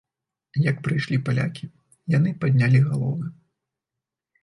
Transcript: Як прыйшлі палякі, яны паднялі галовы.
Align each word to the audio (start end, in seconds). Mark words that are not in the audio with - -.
Як 0.69 0.79
прыйшлі 0.87 1.19
палякі, 1.27 1.69
яны 2.17 2.35
паднялі 2.43 2.85
галовы. 2.89 3.33